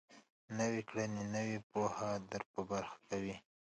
نويې 0.57 0.81
کړنې 0.89 1.23
نوې 1.35 1.57
پوهه 1.71 2.09
در 2.31 2.43
په 2.51 2.59
برخه 2.69 2.97
کوي. 3.09 3.35